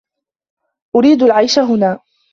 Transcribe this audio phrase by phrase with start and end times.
[0.95, 1.99] أريد العيش هنا.